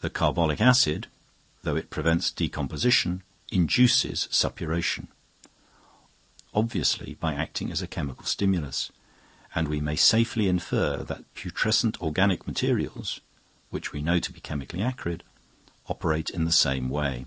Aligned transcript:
The 0.00 0.10
carbolic 0.10 0.60
acid, 0.60 1.08
though 1.64 1.74
it 1.74 1.90
prevents 1.90 2.30
decomposition, 2.30 3.24
induces 3.50 4.28
suppuration 4.30 5.08
obviously 6.54 7.14
by 7.14 7.34
acting 7.34 7.72
as 7.72 7.82
a 7.82 7.88
chemical 7.88 8.22
stimulus; 8.24 8.92
and 9.52 9.66
we 9.66 9.80
may 9.80 9.96
safely 9.96 10.46
infer 10.46 10.98
that 11.02 11.24
putrescent 11.34 12.00
organic 12.00 12.46
materials 12.46 13.18
(which 13.70 13.90
we 13.92 14.02
know 14.02 14.20
to 14.20 14.32
be 14.32 14.38
chemically 14.40 14.82
acrid) 14.82 15.24
operate 15.88 16.30
in 16.30 16.44
the 16.44 16.52
same 16.52 16.88
way. 16.88 17.26